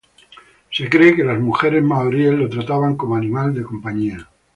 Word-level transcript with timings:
Se 0.71 0.89
cree 0.89 1.15
que 1.15 1.23
las 1.23 1.39
mujeres 1.39 1.83
maoríes 1.83 2.33
lo 2.33 2.49
trataban 2.49 2.95
como 2.95 3.13
animal 3.15 3.53
de 3.53 3.61
compañía. 3.61 4.27